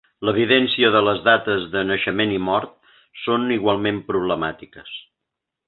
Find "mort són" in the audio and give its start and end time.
2.47-3.47